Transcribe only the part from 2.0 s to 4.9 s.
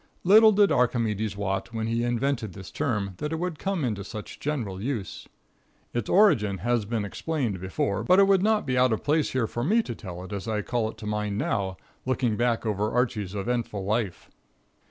invented this term, that it would come into such general